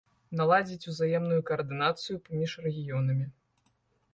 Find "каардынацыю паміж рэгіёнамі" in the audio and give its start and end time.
1.49-3.25